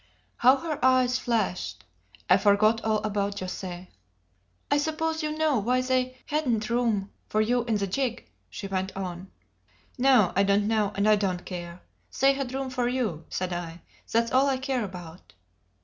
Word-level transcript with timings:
How 0.37 0.55
her 0.57 0.83
eyes 0.83 1.19
flashed! 1.19 1.83
I 2.27 2.37
forgot 2.37 2.83
all 2.83 3.03
about 3.03 3.35
José. 3.35 3.89
"I 4.71 4.79
suppose 4.79 5.21
you 5.21 5.37
know 5.37 5.59
why 5.59 5.81
they 5.81 6.17
hadn't 6.25 6.71
room 6.71 7.11
for 7.27 7.39
you 7.39 7.63
in 7.65 7.75
the 7.77 7.85
gig?" 7.85 8.27
she 8.49 8.65
went 8.65 8.97
on. 8.97 9.29
"No, 9.99 10.33
I 10.35 10.41
don't 10.41 10.67
know, 10.67 10.91
and 10.95 11.07
I 11.07 11.17
don't 11.17 11.45
care. 11.45 11.83
They 12.19 12.33
had 12.33 12.51
room 12.51 12.71
for 12.71 12.87
you," 12.87 13.25
said 13.29 13.53
I; 13.53 13.83
"that's 14.11 14.31
all 14.31 14.47
I 14.47 14.57
care 14.57 14.83
about." 14.83 15.33